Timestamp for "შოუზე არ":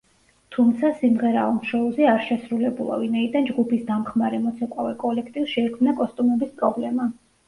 1.71-2.23